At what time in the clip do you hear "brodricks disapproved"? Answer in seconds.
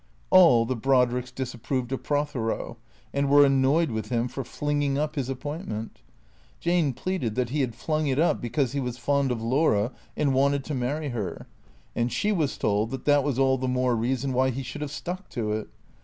0.75-1.91